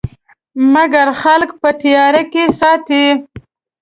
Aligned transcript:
مګر 0.73 1.07
خلک 1.21 1.49
په 1.61 1.69
تیارو 1.81 2.23
کې 2.31 2.43
ساتي. 2.59 3.05